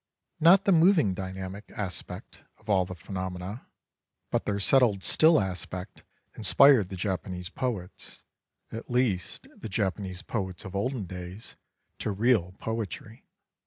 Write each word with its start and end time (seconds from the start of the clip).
Not 0.39 0.65
the 0.65 0.71
moving 0.71 1.13
dynamic 1.13 1.65
aspect 1.75 2.39
of 2.57 2.67
all 2.71 2.85
the 2.87 2.95
phenom 2.95 3.35
ena, 3.35 3.67
but 4.31 4.45
their 4.45 4.59
settled 4.59 5.03
still 5.03 5.39
aspect 5.39 6.01
inspired 6.33 6.89
the 6.89 6.95
Japanese 6.95 7.49
poets— 7.51 8.23
at 8.71 8.89
least 8.89 9.47
the 9.55 9.69
Japanese 9.69 10.23
poets 10.23 10.65
of 10.65 10.75
olden 10.75 11.05
days— 11.05 11.55
to 11.99 12.09
real 12.11 12.53
poetry. 12.57 13.27